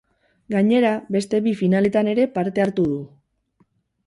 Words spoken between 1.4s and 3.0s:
bi finaletan ere parte hartu du.